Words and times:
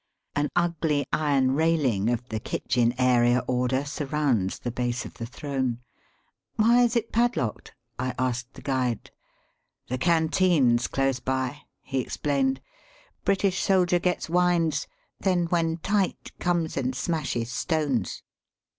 An 0.35 0.49
ugly 0.55 1.05
iron 1.13 1.51
railing 1.51 2.09
of 2.09 2.27
the 2.29 2.39
kitchen 2.39 2.91
area 2.97 3.43
order 3.47 3.85
surrounds 3.85 4.57
the 4.57 4.71
base 4.71 5.05
of 5.05 5.13
the 5.13 5.27
throne. 5.27 5.79
"Why 6.55 6.81
is 6.81 6.95
it 6.95 7.11
padlocked?"! 7.11 7.73
asked 7.99 8.55
the 8.55 8.63
guide. 8.63 9.11
"The 9.89 9.99
canteen's 9.99 10.87
close 10.87 11.19
by," 11.19 11.65
he 11.83 11.99
explained;" 11.99 12.61
British 13.25 13.59
soldier 13.61 13.99
gets 13.99 14.27
wines, 14.27 14.87
then 15.19 15.45
when 15.49 15.77
tight 15.77 16.31
comes 16.39 16.77
and 16.77 16.95
smashes 16.95 17.51
stones." 17.51 18.23